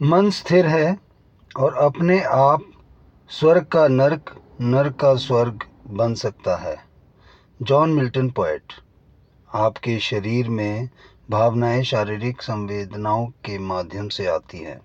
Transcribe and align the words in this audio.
मन 0.00 0.28
स्थिर 0.30 0.66
है 0.66 0.98
और 1.58 1.74
अपने 1.74 2.20
आप 2.22 2.62
स्वर्ग 3.30 3.64
का 3.64 3.86
नर्क 3.88 4.34
नरक 4.60 4.94
का 4.94 5.14
स्वर्ग 5.14 5.64
बन 5.90 6.14
सकता 6.14 6.56
है। 6.56 6.76
जॉन 7.60 7.92
मिल्टन 7.92 8.28
पोएट 8.30 8.72
आपके 9.50 9.98
शरीर 9.98 10.48
में 10.48 10.88
भावनाएँ 11.30 11.82
शारीरिक 11.82 12.42
संवेदनाओं 12.42 13.26
के 13.26 13.58
माध्यम 13.58 14.08
से 14.08 14.26
आती 14.26 14.58
हैं, 14.58 14.80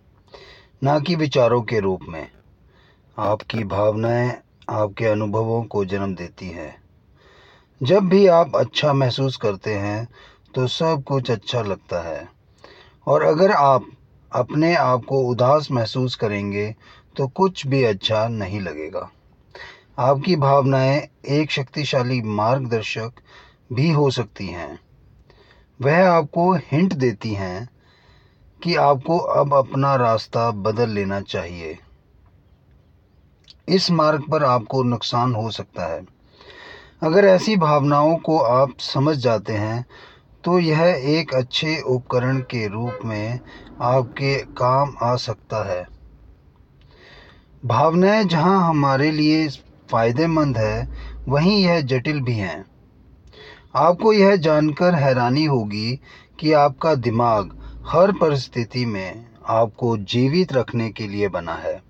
ना 0.84 1.00
कि 1.00 1.16
विचारों 1.16 1.62
के 1.62 1.80
रूप 1.80 2.05
में। 2.09 2.28
आपकी 3.18 3.64
भावनाएँ 3.64 4.32
आपके 4.70 5.05
अनुभवों 5.05 5.64
को 5.64 5.86
जन्म 5.86 6.16
देती 6.16 6.50
हैं। 6.50 6.75
जब 7.82 8.09
भी 8.09 8.28
आप 8.28 8.55
अच्छा 8.55 8.93
महसूस 8.93 9.38
करते 9.38 9.73
हैं 9.73 10.07
तो 10.55 10.67
सब 10.67 11.03
कुछ 11.07 11.31
अच्छा 11.31 11.62
लगता 11.62 12.02
है। 12.02 12.27
और 13.07 13.23
अगर 13.23 13.52
आप 13.52 13.85
अपने 14.31 14.76
आप 14.76 15.05
को 15.05 15.20
उदास 15.20 15.71
महसूस 15.71 16.16
करेंगे 16.16 16.76
तो 17.17 17.27
कुछ 17.27 17.67
भी 17.67 17.84
अच्छा 17.84 18.27
नहीं 18.27 18.62
लगेगा। 18.62 19.12
आपकी 19.99 20.35
भावनाएँ 20.35 21.07
एक 21.30 21.52
शक्तिशाली 21.52 22.21
मार्गदर्शक 22.21 23.12
भी 23.73 23.91
हो 23.91 24.12
सकती 24.12 24.48
हैं। 24.48 24.80
वह 25.81 26.09
आपको 26.09 26.54
हिंट 26.54 26.94
देती 26.94 27.34
हैं 27.34 27.70
कि 28.63 28.76
आपको 28.76 29.17
अब 29.17 29.54
अपना 29.54 29.95
रास्ता 29.95 30.52
बदल 30.52 30.90
लेना 30.90 31.21
चाहिए। 31.21 31.77
इस 33.70 33.91
मार्ग 33.91 34.23
पर 34.32 34.43
आपको 34.43 34.84
नुकसान 34.84 35.35
हो 35.35 35.52
सकता 35.52 35.85
है। 35.85 36.05
अगर 37.04 37.26
ऐसी 37.26 37.55
भावनाओं 37.55 38.16
को 38.16 38.40
आप 38.40 38.79
समझ 38.79 39.18
जाते 39.18 39.54
हैं 39.54 39.85
तो 40.44 40.59
यह 40.59 40.81
एक 41.04 41.34
अच्छे 41.34 41.82
उपकरण 41.82 42.38
के 42.38 42.68
रूप 42.68 42.99
में 43.05 43.40
आपके 43.82 44.35
काम 44.35 44.96
आ 45.02 45.15
सकता 45.15 45.70
है। 45.70 45.88
भावनाएँ 47.65 48.24
जहाँ 48.24 48.70
हमारे 48.70 49.12
लिए 49.12 49.48
फ़ायदेमंद 49.91 50.57
है, 50.57 50.90
वहीं 51.27 51.63
यह 51.63 51.82
जटिल 51.82 52.21
भी 52.21 52.34
हैं। 52.34 52.65
आपको 53.76 54.13
यह 54.13 54.35
जानकर 54.35 54.96
हैरानी 54.96 55.46
होगी 55.46 55.99
कि 56.40 56.54
आपका 56.54 56.96
दिमाग 56.96 57.58
हर 57.87 58.12
परिस्थिति 58.12 58.85
में 58.85 59.26
आपको 59.48 59.98
जीवित 59.98 60.54
रखने 60.54 60.90
के 60.90 61.08
लिए 61.08 61.27
बना 61.27 61.54
है। 61.54 61.82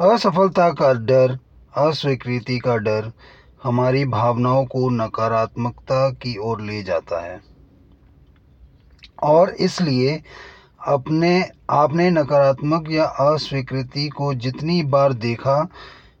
असफलता 0.00 0.70
का 0.70 0.92
डर, 0.92 1.38
अस्वीकृति 1.76 2.58
का 2.58 2.76
डर 2.76 3.12
हमारी 3.64 4.04
भावनाओं 4.04 4.64
को 4.64 4.88
नकारात्मकता 4.90 6.10
की 6.10 6.36
ओर 6.36 6.60
ले 6.60 6.82
जाता 6.82 7.20
है। 7.24 7.40
और 9.22 9.50
इसलिए 9.50 10.22
अपने, 10.86 11.50
आपने 11.70 12.10
नकारात्मक 12.10 12.90
या 12.90 13.04
अस्वीकृति 13.04 14.08
को 14.08 14.34
जितनी 14.34 14.82
बार 14.82 15.12
देखा, 15.12 15.68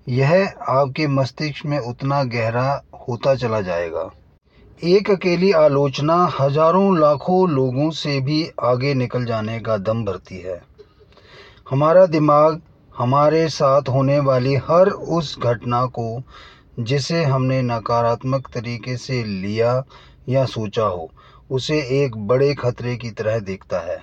यह 0.08 0.54
आपके 0.68 1.06
मस्तिष्क 1.06 1.66
में 1.66 1.78
उतना 1.78 2.22
गहरा 2.24 2.82
होता 3.08 3.34
चला 3.34 3.60
जाएगा। 3.60 4.10
एक 4.82 5.10
अकेली 5.10 5.52
आलोचना 5.52 6.16
हज़ारों 6.40 6.98
लाखों 6.98 7.48
लोगों 7.50 7.90
से 7.90 8.20
भी 8.20 8.50
आगे 8.62 8.94
निकल 8.94 9.24
जाने 9.24 9.58
का 9.60 9.76
दम 9.76 10.04
भरती 10.04 10.38
है। 10.38 10.60
हमारा 11.70 12.06
दिमाग 12.06 12.60
हमारे 12.98 13.48
साथ 13.48 13.88
होने 13.88 14.18
वाली 14.20 14.54
हर 14.54 14.88
उस 14.88 15.38
घटना 15.38 15.84
को 15.86 16.22
जिसे 16.80 17.22
हमने 17.24 17.60
नकारात्मक 17.62 18.48
तरीके 18.54 18.96
से 18.96 19.22
लिया 19.24 19.82
या 20.28 20.44
सोचा 20.44 20.84
हो, 20.84 21.10
उसे 21.50 21.78
एक 22.04 22.16
बड़े 22.16 22.54
खतरे 22.54 22.96
की 22.96 23.10
तरह 23.10 23.38
देखता 23.38 23.80
है। 23.80 24.00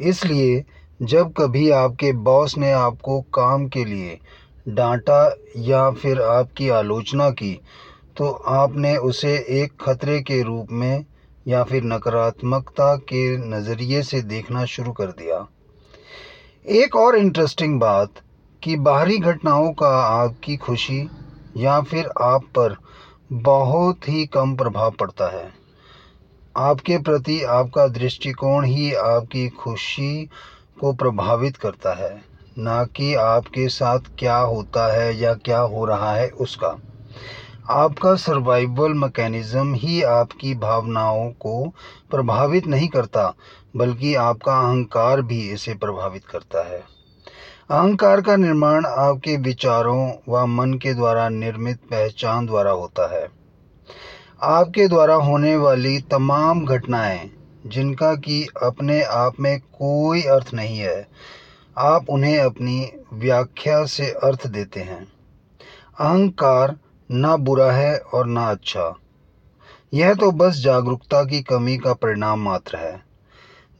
इसलिए, 0.00 0.64
जब 1.02 1.32
कभी 1.32 1.70
आपके 1.70 2.12
बॉस 2.12 2.56
ने 2.58 2.72
आपको 2.72 3.20
काम 3.34 3.66
के 3.68 3.84
लिए 3.84 4.18
डांटा 4.68 5.34
या 5.56 5.90
फिर 5.90 6.20
आपकी 6.22 6.68
आलोचना 6.68 7.30
की 7.30 7.54
तो 8.16 8.30
आपने 8.30 8.96
उसे 8.96 9.34
एक 9.62 9.72
खतरे 9.80 10.20
के 10.20 10.42
रूप 10.42 10.72
में 10.72 11.04
या 11.46 11.62
फिर 11.64 11.84
नकारात्मकता 11.84 12.94
के 12.96 13.36
नज़रिए 13.48 14.02
से 14.02 14.20
देखना 14.22 14.64
शुरू 14.64 14.92
कर 14.92 15.06
दिया। 15.06 15.46
एक 16.66 16.96
और 16.96 17.16
इंटरेस्टिंग 17.16 17.78
बात 17.80 18.22
कि 18.62 18.76
बाहरी 18.76 19.18
घटनाओं 19.18 19.72
का 19.72 19.96
आपकी 20.02 20.56
खुशी 20.56 21.00
या 21.56 21.80
फिर 21.80 22.08
आप 22.20 22.42
पर 22.58 22.76
बहुत 23.32 24.08
ही 24.08 24.26
कम 24.26 24.54
प्रभाव 24.56 24.90
पड़ता 24.90 25.28
है। 25.28 25.50
आपके 26.56 26.98
प्रति 26.98 27.42
आपका 27.42 27.86
दृष्टिकोण 27.86 28.64
ही 28.64 28.92
आपकी 28.94 29.48
खुशी 29.48 30.24
को 30.80 30.92
प्रभावित 30.92 31.56
करता 31.56 31.94
है, 31.94 32.22
ना 32.58 32.84
कि 32.84 33.14
आपके 33.14 33.68
साथ 33.68 33.98
क्या 34.18 34.36
होता 34.36 34.86
है 34.92 35.14
या 35.16 35.34
क्या 35.34 35.58
हो 35.58 35.84
रहा 35.84 36.14
है 36.14 36.28
उसका। 36.28 36.76
आपका 37.70 38.14
सर्वाइवल 38.16 38.94
मैकेनिज़्म 38.94 39.74
ही 39.74 40.02
आपकी 40.02 40.54
भावनाओं 40.54 41.30
को 41.30 41.68
प्रभावित 42.10 42.66
नहीं 42.66 42.88
करता, 42.88 43.34
बल्कि 43.76 44.14
आपका 44.14 44.58
अहंकार 44.60 45.20
भी 45.22 45.50
इसे 45.52 45.74
प्रभावित 45.74 46.24
करता 46.24 46.68
है। 46.68 46.82
अहंकार 47.72 48.20
का 48.20 48.36
निर्माण 48.36 48.86
आपके 48.86 49.36
विचारों 49.36 50.12
व 50.28 50.46
मन 50.46 50.74
के 50.74 50.94
द्वारा 50.94 51.28
निर्मित 51.28 51.76
पहचान 51.76 52.46
द्वारा 52.46 52.70
होता 52.70 53.14
है। 53.14 53.28
आपके 54.42 54.88
द्वारा 54.88 55.14
होने 55.14 55.56
वाली 55.56 55.98
तमाम 55.98 56.64
घटनाएँ, 56.66 57.30
जिनका 57.66 58.14
कि 58.14 58.48
अपने 58.62 59.02
आप 59.02 59.40
में 59.40 59.60
कोई 59.60 60.22
अर्थ 60.22 60.54
नहीं 60.54 60.78
है, 60.78 61.08
आप 61.78 62.10
उन्हें 62.10 62.38
अपनी 62.38 62.92
व्याख्या 63.12 63.84
से 63.84 64.10
अर्थ 64.10 64.46
देते 64.46 64.80
हैं। 64.80 65.12
अहंकार 66.00 66.76
ना 67.10 67.36
बुरा 67.36 67.72
है 67.72 67.98
और 67.98 68.26
ना 68.26 68.50
अच्छा। 68.50 68.96
यह 69.94 70.14
तो 70.14 70.32
बस 70.32 70.54
जागरूकता 70.56 71.24
की 71.24 71.42
कमी 71.42 71.76
का 71.76 71.92
परिणाम 71.92 72.40
मात्र 72.40 72.76
है। 72.76 73.11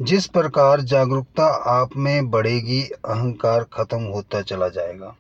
जिस 0.01 0.27
प्रकार 0.27 0.81
जागरूकता 0.81 1.45
आप 1.71 1.97
में 1.97 2.31
बढ़ेगी, 2.31 2.83
अहंकार 2.83 3.65
खत्म 3.73 4.03
होता 4.05 4.41
चला 4.43 4.69
जाएगा। 4.69 5.15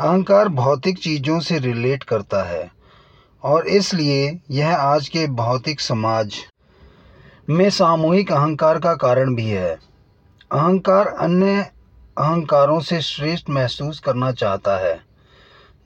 अहंकार 0.00 0.48
भौतिक 0.48 0.98
चीज़ों 0.98 1.38
से 1.40 1.58
रिलेट 1.58 2.02
करता 2.02 2.42
है, 2.42 2.70
और 3.42 3.66
इसलिए 3.68 4.40
यह 4.50 4.76
आज 4.76 5.08
के 5.08 5.26
भौतिक 5.26 5.80
समाज 5.80 6.36
में 7.50 7.68
सामूहिक 7.70 8.32
अहंकार 8.32 8.78
का 8.78 8.94
कारण 8.94 9.34
भी 9.34 9.46
है। 9.46 9.78
अहंकार 10.52 11.06
अन्य 11.08 11.60
अहंकारों 12.18 12.80
से 12.80 13.00
श्रेष्ठ 13.00 13.50
महसूस 13.50 14.00
करना 14.00 14.32
चाहता 14.32 14.76
है। 14.78 14.98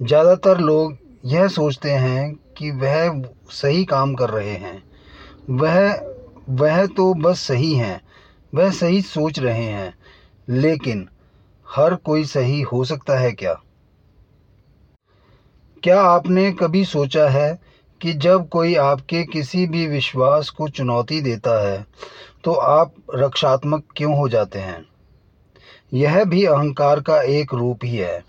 ज़्यादातर 0.01 0.61
लोग 0.61 0.97
यह 1.25 1.49
सोचते 1.49 1.91
हैं 1.91 2.35
कि 2.59 2.71
वह 2.71 3.23
सही 3.53 3.85
काम 3.85 4.15
कर 4.15 4.31
रहे 4.31 4.55
हैं। 4.57 4.83
वह 5.51 6.14
वह 6.49 6.87
तो 6.87 7.13
बस 7.15 7.41
सही 7.41 7.73
हैं, 7.75 8.01
वह 8.55 8.71
सही 8.71 9.01
सोच 9.03 9.39
रहे 9.39 9.65
हैं, 9.65 9.95
लेकिन 10.49 11.09
हर 11.67 11.95
कोई 11.95 12.25
सही 12.25 12.61
हो 12.63 12.85
सकता 12.85 13.19
है 13.19 13.33
क्या? 13.33 13.53
क्या 15.83 16.01
आपने 16.01 16.51
कभी 16.53 16.85
सोचा 16.85 17.29
है 17.29 17.59
कि 18.01 18.13
जब 18.13 18.49
कोई 18.49 18.75
आपके 18.75 19.23
किसी 19.25 19.67
भी 19.67 19.87
विश्वास 19.87 20.49
को 20.51 20.69
चुनौती 20.69 21.21
देता 21.21 21.61
है 21.69 21.85
तो 22.45 22.53
आप 22.53 22.95
रक्षात्मक 23.15 23.85
क्यों 23.97 24.17
हो 24.17 24.29
जाते 24.29 24.59
हैं? 24.59 24.85
यह 25.95 26.25
भी 26.25 26.45
अहंकार 26.45 27.01
का 27.01 27.21
एक 27.23 27.55
रूप 27.55 27.85
ही 27.85 27.97
है। 27.97 28.23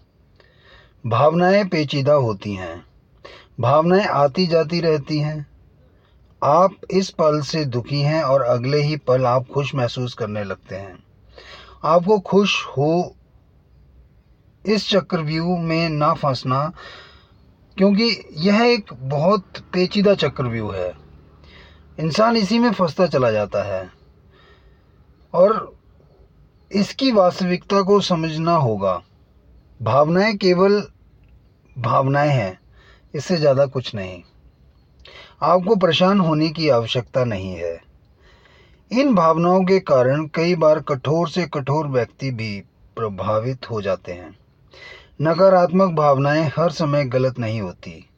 भावनाएँ 1.06 1.64
पेचीदा 1.64 2.14
होती 2.14 2.54
हैं, 2.54 2.84
भावनाएँ 3.60 4.06
आती 4.06 4.48
जाती 4.48 4.80
रहती 4.82 5.20
हैं 5.20 5.46
आप 6.44 6.76
इस 6.92 7.10
पल 7.10 7.42
से 7.42 7.66
दुखी 7.66 8.02
हैं 8.02 8.24
और 8.24 8.42
अगले 8.42 8.82
ही 8.82 8.98
पल 8.98 9.26
आप 9.26 9.48
खुश 9.54 9.76
महसूस 9.76 10.14
करने 10.14 10.44
लगते 10.44 10.76
हैं। 10.76 11.04
आपको 11.84 12.20
खुश 12.20 12.66
हो 12.66 13.16
इस 14.66 14.90
चक्रव्यूह 14.90 15.60
में 15.60 15.90
ना 15.90 16.14
फंसना, 16.14 16.74
क्योंकि 17.78 18.24
यह 18.38 18.62
एक 18.62 18.94
बहुत 18.94 19.44
पेचीदा 19.74 20.16
चक्रव्यूह 20.16 20.76
है। 20.76 20.94
इंसान 22.00 22.38
इसी 22.38 22.60
में 22.60 22.72
फंसता 22.72 23.08
चला 23.08 23.32
जाता 23.32 23.64
है। 23.64 23.92
और 25.34 25.76
इसकी 26.72 27.12
वास्तविकता 27.12 27.82
को 27.82 28.02
समझना 28.02 28.56
होगा। 28.56 29.02
भावनाएँ 29.82 30.36
केवल 30.36 30.88
भावनाएँ 31.78 32.30
हैं, 32.30 32.60
इससे 33.16 33.38
ज़्यादा 33.38 33.66
कुछ 33.66 33.96
नहीं। 33.96 34.24
आपको 35.44 35.76
परेशान 35.76 36.20
होने 36.20 36.50
की 36.50 36.70
आवश्यकता 36.70 37.24
नहीं 37.24 37.56
है। 37.56 37.82
इन 38.92 39.16
भावनाओं 39.16 39.64
के 39.64 39.80
कारण 39.80 40.26
कई 40.26 40.56
बार 40.56 40.80
कठोर 40.80 41.30
से 41.30 41.46
कठोर 41.46 41.88
व्यक्ति 41.88 42.32
भी 42.32 42.64
प्रभावित 42.96 43.70
हो 43.72 43.82
जाते 43.82 44.12
हैं। 44.12 44.38
नकारात्मक 45.22 45.96
भावनाएँ 45.96 46.52
हर 46.58 46.72
समय 46.72 47.06
गलत 47.06 47.40
नहीं 47.40 47.62
होती। 47.62 48.10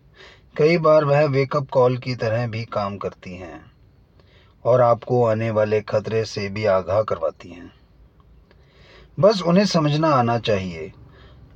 कई 0.58 0.78
बार 0.78 1.06
वह 1.06 1.26
वेकअप 1.26 1.68
कॉल 1.70 1.98
की 1.98 2.16
तरह 2.16 2.48
भी 2.48 2.66
काम 2.66 2.98
करती 2.98 3.36
हैं 3.36 3.72
और 4.66 4.82
आपको 4.82 5.26
आने 5.26 5.50
वाले 5.50 5.82
खतरे 5.82 6.26
से 6.26 6.50
भी 6.50 6.66
आगाह 6.66 7.02
करवाती 7.02 7.50
हैं। 7.50 7.72
बस 9.20 9.42
उन्हें 9.42 9.66
समझना 9.66 10.10
आना 10.10 10.40
चाहिए। 10.40 10.92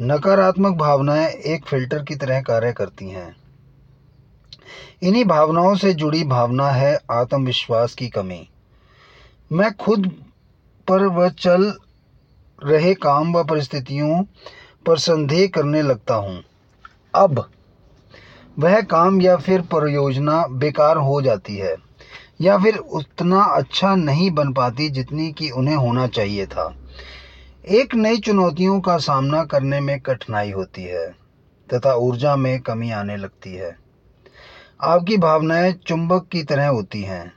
नकारात्मक 0.01 0.77
भावनाएँ 0.77 1.27
एक 1.27 1.65
फ़िल्टर 1.65 2.03
की 2.03 2.15
तरह 2.15 2.41
कार्य 2.41 2.73
करती 2.73 3.09
हैं। 3.09 3.40
इन्हीं 5.03 5.23
भावनाओं 5.25 5.75
से 5.75 5.93
जुड़ी 5.93 6.23
भावना 6.23 6.69
है 6.69 6.97
आत्मविश्वास 7.11 7.93
की 7.93 8.07
कमी। 8.09 8.47
मैं 9.51 9.71
खुद 9.75 10.11
पर 10.87 11.05
व 11.07 11.29
चल 11.29 11.73
रहे 12.59 12.93
काम 12.93 13.33
व 13.33 13.43
परिस्थितियों 13.43 14.23
पर 14.85 14.97
संदेह 14.97 15.47
करने 15.47 15.81
लगता 15.81 16.15
हूँ। 16.15 16.43
अब 17.15 17.49
वह 18.59 18.81
काम 18.81 19.21
या 19.21 19.35
फिर 19.37 19.61
परियोजना 19.61 20.45
बेकार 20.47 20.97
हो 20.97 21.21
जाती 21.21 21.55
है, 21.57 21.75
या 22.41 22.57
फिर 22.57 22.77
उतना 22.77 23.41
अच्छा 23.43 23.95
नहीं 23.95 24.29
बन 24.31 24.53
पाती 24.53 24.89
जितनी 24.89 25.31
कि 25.31 25.49
उन्हें 25.49 25.75
होना 25.75 26.07
चाहिए 26.07 26.45
था। 26.45 26.73
एक 27.69 27.95
नई 27.95 28.17
चुनौतियों 28.17 28.79
का 28.81 28.97
सामना 28.97 29.43
करने 29.43 29.79
में 29.79 29.99
कठिनाई 29.99 30.51
होती 30.51 30.83
है, 30.83 31.07
तथा 31.69 31.93
ऊर्जा 31.93 32.35
में 32.35 32.59
कमी 32.61 32.91
आने 32.91 33.17
लगती 33.17 33.53
है। 33.53 33.75
आपकी 34.81 35.17
भावनाएँ 35.17 35.71
चुंबक 35.87 36.27
की 36.31 36.41
तरह 36.43 36.67
होती 36.67 37.01
हैं। 37.01 37.31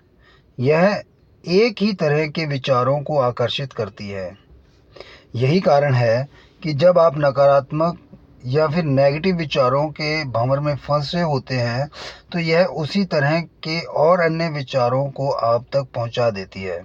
यह 0.58 1.02
एक 1.44 1.82
ही 1.82 1.92
तरह 1.92 2.26
के 2.26 2.46
विचारों 2.46 2.98
को 3.00 3.18
आकर्षित 3.18 3.72
करती 3.72 4.08
है। 4.08 4.30
यही 5.34 5.60
कारण 5.60 5.94
है 5.94 6.28
कि 6.62 6.72
जब 6.72 6.98
आप 6.98 7.18
नकारात्मक 7.18 7.98
या 8.46 8.68
फिर 8.68 8.84
नेगेटिव 8.84 9.36
विचारों 9.36 9.88
के 9.90 10.24
भंवर 10.24 10.60
में 10.60 10.74
फंसे 10.76 11.20
होते 11.20 11.54
हैं 11.54 11.88
तो 12.32 12.38
यह 12.38 12.64
उसी 12.64 13.04
तरह 13.04 13.40
के 13.40 13.80
और 13.80 14.20
अन्य 14.20 14.48
विचारों 14.48 15.08
को 15.10 15.30
आप 15.30 15.66
तक 15.72 15.88
पहुँचा 15.94 16.30
देती 16.30 16.62
है। 16.62 16.82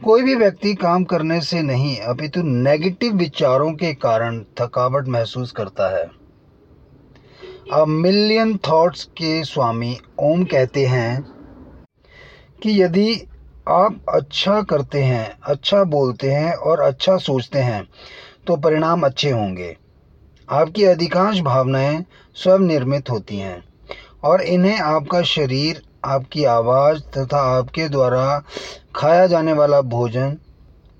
कोई 0.00 0.22
भी 0.22 0.34
व्यक्ति 0.34 0.74
काम 0.74 1.04
करने 1.04 1.40
से 1.40 1.62
नहीं, 1.62 1.96
अपितु 1.98 2.42
नेगेटिव 2.42 3.12
विचारों 3.12 3.72
के 3.72 3.94
कारण 3.94 4.44
थकावट 4.60 5.08
महसूस 5.08 5.52
करता 5.52 5.96
है। 5.96 6.23
अ 7.72 7.84
मिलियन 7.84 8.56
थॉट्स 8.68 9.04
के 9.16 9.44
स्वामी 9.44 9.96
ओम 10.22 10.42
कहते 10.44 10.84
हैं 10.86 11.22
कि 12.62 12.82
यदि 12.82 13.14
आप 13.66 14.00
अच्छा 14.08 14.60
करते 14.62 15.02
हैं 15.02 15.38
अच्छा 15.42 15.82
बोलते 15.84 16.30
हैं 16.30 16.52
और 16.52 16.80
अच्छा 16.80 17.16
सोचते 17.18 17.58
हैं 17.58 17.82
तो 18.46 18.56
परिणाम 18.56 19.06
अच्छे 19.06 19.30
होंगे। 19.30 19.74
आपकी 20.48 20.84
अधिकांश 20.84 21.40
भावनाएँ 21.40 22.04
स्वयं 22.36 22.66
निर्मित 22.66 23.10
होती 23.10 23.38
हैं 23.38 23.62
और 24.24 24.42
इन्हें 24.42 24.78
आपका 24.78 25.22
शरीर, 25.22 25.82
आपकी 26.04 26.44
आवाज़ 26.44 27.02
तथा 27.18 27.40
आपके 27.56 27.88
द्वारा 27.88 28.42
खाया 28.96 29.26
जाने 29.26 29.52
वाला 29.52 29.80
भोजन 29.80 30.38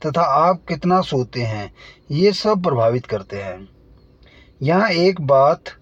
तथा 0.03 0.23
आप 0.41 0.65
कितना 0.69 1.01
सोते 1.03 1.43
हैं, 1.43 1.73
ये 2.11 2.33
सब 2.33 2.63
प्रभावित 2.63 3.07
करते 3.07 3.43
हैं। 3.43 3.69
यहाँ 4.61 4.91
एक 4.91 5.21
बात 5.21 5.77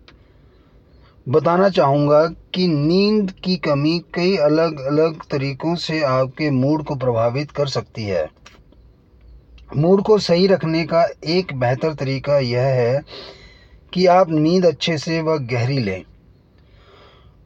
बताना 1.26 1.68
चाहूँगा 1.68 2.24
कि 2.54 2.66
नींद 2.68 3.30
की 3.44 3.56
कमी 3.56 3.98
कई 4.14 4.36
अलग 4.36 4.80
अलग 4.86 5.20
तरीक़ों 5.30 5.74
से 5.74 6.02
आपके 6.02 6.48
मूड 6.50 6.82
को 6.84 6.94
प्रभावित 6.94 7.50
कर 7.50 7.66
सकती 7.66 8.04
है। 8.04 8.28
मूड 9.76 10.02
को 10.02 10.18
सही 10.18 10.46
रखने 10.46 10.84
का 10.84 11.04
एक 11.24 11.52
बेहतर 11.54 11.94
तरीका 11.94 12.38
यह 12.38 12.62
है 12.62 13.02
कि 13.92 14.06
आप 14.06 14.30
नींद 14.30 14.66
अच्छे 14.66 14.96
से 14.98 15.20
व 15.20 15.36
गहरी 15.52 15.78
लें 15.78 16.02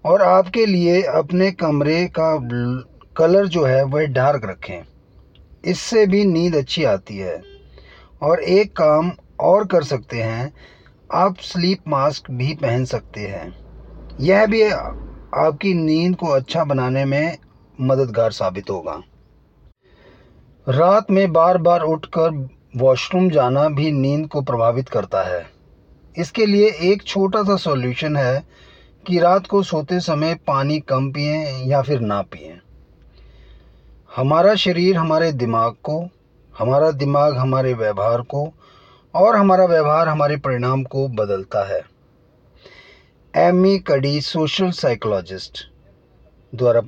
और 0.04 0.22
आपके 0.22 0.64
लिए 0.66 1.02
अपने 1.02 1.50
कमरे 1.50 2.06
का 2.18 2.30
कलर 3.16 3.46
जो 3.46 3.64
है 3.64 3.82
वह 3.84 4.06
डार्क 4.06 4.44
रखें। 4.44 4.82
इससे 5.64 6.06
भी 6.06 6.24
नींद 6.24 6.56
अच्छी 6.56 6.84
आती 6.84 7.16
है 7.16 7.40
और 8.22 8.40
एक 8.40 8.72
काम 8.72 9.12
और 9.40 9.66
कर 9.66 9.84
सकते 9.84 10.22
हैं, 10.22 10.52
आप 11.14 11.36
स्लीप 11.40 11.88
मास्क 11.88 12.30
भी 12.30 12.54
पहन 12.54 12.84
सकते 12.84 13.20
हैं। 13.20 13.65
यह 14.20 14.46
भी 14.46 14.62
आपकी 14.62 15.74
नींद 15.74 16.16
को 16.16 16.26
अच्छा 16.26 16.64
बनाने 16.64 17.04
में 17.04 17.38
मददगार 17.80 18.30
साबित 18.30 18.70
होगा। 18.70 19.02
रात 20.68 21.10
में 21.10 21.32
बार 21.32 21.58
बार 21.58 21.80
उठकर 21.80 22.48
वॉशरूम 22.76 23.30
जाना 23.30 23.68
भी 23.68 23.92
नींद 23.92 24.28
को 24.28 24.40
प्रभावित 24.40 24.88
करता 24.88 25.22
है। 25.22 25.46
इसके 26.18 26.46
लिए 26.46 26.70
एक 26.82 27.02
छोटा 27.02 27.42
सा 27.42 27.56
सॉल्यूशन 27.56 28.16
है 28.16 28.44
कि 29.06 29.18
रात 29.18 29.46
को 29.46 29.62
सोते 29.62 30.00
समय 30.00 30.34
पानी 30.34 30.78
कम 30.80 31.10
पिए 31.10 31.64
या 31.64 31.82
फिर 31.82 32.00
ना 32.00 32.22
पिए। 32.22 32.58
हमारा 34.16 34.54
शरीर 34.54 34.96
हमारे 34.96 35.32
दिमाग 35.32 35.72
को, 35.72 36.08
हमारा 36.58 36.90
दिमाग 36.90 37.36
हमारे 37.36 37.74
व्यवहार 37.74 38.20
को 38.20 38.52
और 39.14 39.36
हमारा 39.36 39.64
व्यवहार 39.64 40.08
हमारे 40.08 40.36
परिणाम 40.36 40.82
को 40.82 41.08
बदलता 41.08 41.68
है। 41.68 41.95
एमी 43.36 43.78
कडी 43.78 44.20
सोशल 44.20 44.70
साइकोलॉजिस्ट 44.70 45.58
द्वारा 46.54 46.80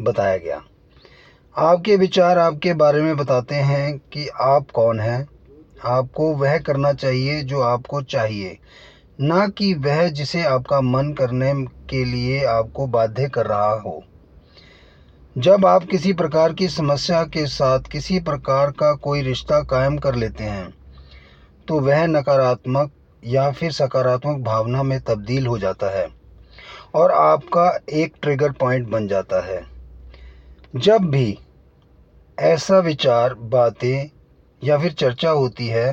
बताया 0.00 0.36
गया। 0.36 0.60
आपके 1.56 1.96
विचार 1.96 2.38
आपके 2.38 2.74
बारे 2.74 3.02
में 3.02 3.16
बताते 3.16 3.54
हैं 3.54 3.98
कि 3.98 4.26
आप 4.40 4.70
कौन 4.70 5.00
हैं। 5.00 5.28
आपको 5.84 6.30
वह 6.34 6.58
करना 6.58 6.92
चाहिए 6.92 7.42
जो 7.42 7.60
आपको 7.60 8.02
चाहिए, 8.02 8.58
ना 9.20 9.48
कि 9.48 9.74
वह 9.74 10.08
जिसे 10.08 10.42
आपका 10.42 10.80
मन 10.80 11.12
करने 11.12 11.52
के 11.64 12.04
लिए 12.04 12.44
आपको 12.44 12.86
बाध्य 12.86 13.28
कर 13.28 13.46
रहा 13.46 13.72
हो। 13.72 14.02
जब 15.38 15.66
आप 15.66 15.84
किसी 15.84 16.12
प्रकार 16.12 16.52
की 16.52 16.68
समस्या 16.68 17.22
के 17.24 17.46
साथ 17.46 17.80
किसी 17.80 18.20
प्रकार 18.20 18.70
का 18.70 18.94
कोई 18.94 19.22
रिश्ता 19.22 19.62
कायम 19.62 19.98
कर 19.98 20.14
लेते 20.14 20.44
हैं 20.44 20.74
तो 21.68 21.80
वह 21.80 22.06
नकारात्मक 22.06 22.92
या 23.22 23.50
फिर 23.50 23.72
सकारात्मक 23.72 24.38
भावना 24.38 24.82
में 24.82 25.00
तब्दील 25.00 25.46
हो 25.46 25.58
जाता 25.58 25.90
है 25.90 26.06
और 26.94 27.10
आपका 27.10 27.68
एक 27.92 28.14
ट्रिगर 28.22 28.52
पॉइंट 28.52 28.88
बन 28.88 29.08
जाता 29.08 29.40
है। 29.46 29.62
जब 30.76 31.04
भी 31.04 31.38
ऐसा 32.38 32.78
विचार, 32.78 33.34
बातें 33.34 34.10
या 34.62 34.78
फिर 34.78 34.92
चर्चा 34.92 35.30
होती 35.30 35.66
है 35.66 35.92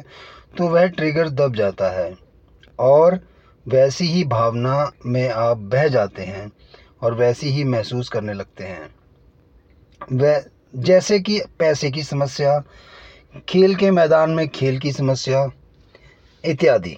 तो 0.58 0.68
वह 0.68 0.88
ट्रिगर 0.88 1.30
दब 1.30 1.56
जाता 1.56 1.90
है 1.90 2.16
और 2.80 3.20
वैसी 3.66 4.06
ही 4.06 4.24
भावना 4.24 4.92
में 5.06 5.30
आप 5.30 5.58
बह 5.58 5.88
जाते 5.88 6.24
हैं 6.24 6.52
और 7.02 7.14
वैसी 7.14 7.50
ही 7.50 7.64
महसूस 7.64 8.10
करने 8.10 8.34
लगते 8.34 8.64
हैं। 8.64 8.96
वह 10.14 10.44
जैसे 10.76 11.20
कि 11.20 11.40
पैसे 11.60 11.92
की 11.92 12.04
समस्या, 12.04 12.60
खेल 13.50 13.76
के 13.76 13.92
मैदान 13.92 14.30
में 14.30 14.48
खेल 14.50 14.80
की 14.80 14.92
समस्या, 14.92 15.46
इत्यादि। 16.44 16.98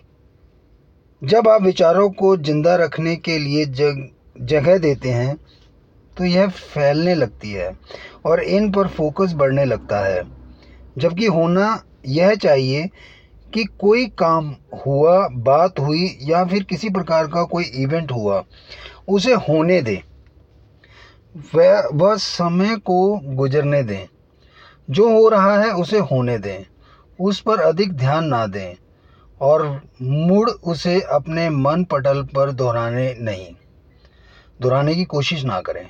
जब 1.21 1.47
आप 1.47 1.61
विचारों 1.61 2.09
को 2.09 2.37
ज़िंदा 2.37 2.75
रखने 2.75 3.15
के 3.15 3.37
लिए 3.37 3.65
जग, 3.65 4.09
जगह 4.41 4.77
देते 4.77 5.09
हैं 5.09 5.35
तो 6.17 6.25
यह 6.25 6.47
फैलने 6.47 7.15
लगती 7.15 7.51
है 7.51 7.71
और 8.25 8.39
इन 8.39 8.71
पर 8.71 8.87
फोकस 8.87 9.33
बढ़ने 9.33 9.65
लगता 9.65 9.99
है। 9.99 10.23
जबकि 10.97 11.25
होना 11.25 11.83
यह 12.07 12.35
चाहिए 12.35 12.89
कि 13.53 13.63
कोई 13.63 14.05
काम 14.05 14.55
हुआ, 14.87 15.27
बात 15.27 15.79
हुई 15.79 16.17
या 16.21 16.45
फिर 16.45 16.63
किसी 16.63 16.89
प्रकार 16.89 17.27
का 17.27 17.43
कोई 17.43 17.63
इवेंट 17.63 18.11
हुआ, 18.11 18.43
उसे 19.07 19.33
होने 19.33 19.81
दें। 19.81 19.99
वह 21.55 21.89
वह 21.93 22.15
समय 22.15 22.75
को 22.75 23.19
गुजरने 23.35 23.83
दें। 23.83 24.07
जो 24.89 25.09
हो 25.09 25.29
रहा 25.29 25.59
है 25.59 25.71
उसे 25.71 25.99
होने 25.99 26.37
दें। 26.37 26.65
उस 27.19 27.41
पर 27.41 27.59
अधिक 27.59 27.93
ध्यान 27.93 28.25
ना 28.25 28.47
दें। 28.47 28.75
और 29.41 29.81
मुड़ 30.01 30.49
उसे 30.49 30.99
अपने 31.01 31.49
मन 31.49 31.83
पटल 31.83 32.23
पर 32.23 32.51
दोहराने 32.51 33.13
नहीं। 33.19 33.47
दोहराने 34.61 34.95
की 34.95 35.03
कोशिश 35.05 35.43
ना 35.43 35.59
करें। 35.61 35.85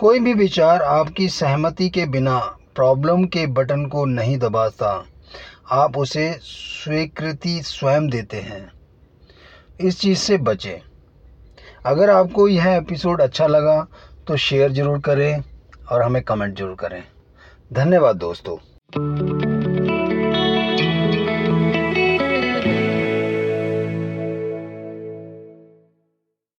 कोई 0.00 0.18
भी 0.18 0.34
विचार 0.34 0.82
आपकी 0.82 1.28
सहमति 1.28 1.88
के 1.90 2.06
बिना 2.06 2.38
प्रॉब्लम 2.74 3.24
के 3.24 3.46
बटन 3.46 3.86
को 3.86 4.04
नहीं 4.04 4.38
दबाता। 4.38 5.04
आप 5.70 5.96
उसे 5.96 6.30
स्वीकृति 6.42 7.60
स्वयं 7.62 8.08
देते 8.08 8.36
हैं। 8.36 8.72
इस 9.80 10.00
चीज़ 10.00 10.18
से 10.18 10.36
बचें। 10.38 10.80
अगर 11.86 12.10
आपको 12.10 12.48
यह 12.48 12.68
एपिसोड 12.68 13.20
अच्छा 13.20 13.46
लगा 13.46 13.86
तो 14.26 14.36
शेयर 14.36 14.72
ज़रूर 14.72 14.98
करें 15.00 15.42
और 15.92 16.02
हमें 16.02 16.22
कमेंट 16.22 16.58
ज़रूर 16.58 16.74
करें। 16.74 17.02
धन्यवाद 17.72 18.16
दोस्तों। 18.16 19.51